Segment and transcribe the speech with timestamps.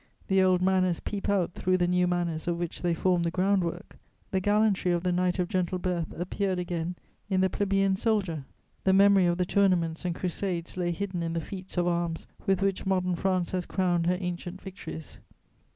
[0.29, 3.63] The old manners peep out through the new manners of which they form the ground
[3.63, 3.99] work.
[4.31, 6.95] The gallantry of the knight of gentle birth appeared again
[7.29, 8.45] in the plebeian soldier:
[8.83, 12.63] the memory of the tournaments and crusades lay hidden in the feats of arms with
[12.63, 15.19] which modern France has crowned her ancient victories.